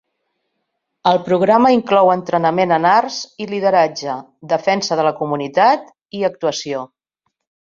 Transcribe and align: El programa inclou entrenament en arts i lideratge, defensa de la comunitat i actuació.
El 1.11 1.19
programa 1.27 1.71
inclou 1.75 2.09
entrenament 2.13 2.73
en 2.77 2.87
arts 2.93 3.19
i 3.45 3.49
lideratge, 3.51 4.17
defensa 4.55 4.99
de 5.01 5.07
la 5.09 5.13
comunitat 5.21 5.89
i 6.21 6.27
actuació. 6.33 6.83